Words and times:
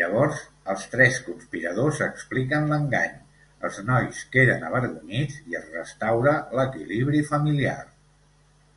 Llavors 0.00 0.42
els 0.74 0.84
tres 0.92 1.16
conspiradors 1.28 2.02
expliquen 2.06 2.68
l’engany, 2.74 3.18
els 3.70 3.82
nois 3.90 4.22
queden 4.38 4.64
avergonyits 4.70 5.42
i 5.50 5.60
es 5.62 5.68
restaura 5.80 6.38
l'equilibri 6.60 7.28
familiar. 7.36 7.78